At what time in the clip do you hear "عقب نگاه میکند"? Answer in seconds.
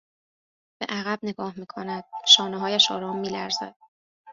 0.89-2.03